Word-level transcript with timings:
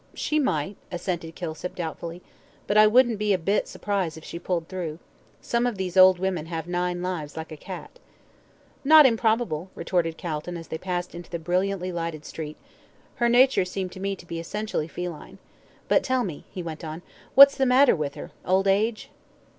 "She 0.15 0.39
might," 0.39 0.77
assented 0.91 1.35
Kilsip, 1.35 1.75
doubtfully; 1.75 2.23
"but 2.65 2.75
I 2.75 2.87
wouldn't 2.87 3.19
be 3.19 3.33
a 3.33 3.37
bit 3.37 3.67
surprised 3.67 4.17
if 4.17 4.23
she 4.23 4.39
pulled 4.39 4.67
through. 4.67 4.97
Some 5.41 5.67
of 5.67 5.77
these 5.77 5.95
old 5.95 6.17
women 6.17 6.47
have 6.47 6.65
nine 6.65 7.03
lives 7.03 7.37
like 7.37 7.51
a 7.51 7.55
cat." 7.55 7.99
"Not 8.83 9.05
improbable," 9.05 9.69
retorted 9.75 10.17
Calton, 10.17 10.57
as 10.57 10.69
they 10.69 10.79
passed 10.79 11.13
into 11.13 11.29
the 11.29 11.37
brilliantly 11.37 11.91
lighted 11.91 12.25
street; 12.25 12.57
"her 13.17 13.29
nature 13.29 13.63
seemed 13.63 13.91
to 13.91 13.99
me 13.99 14.15
to 14.15 14.25
be 14.25 14.39
essentially 14.39 14.87
feline. 14.87 15.37
But 15.87 16.01
tell 16.03 16.23
me," 16.23 16.45
he 16.49 16.63
went 16.63 16.83
on, 16.83 17.03
"what's 17.35 17.55
the 17.55 17.67
matter 17.67 17.95
with 17.95 18.15
her 18.15 18.31
old 18.43 18.67
age?" 18.67 19.11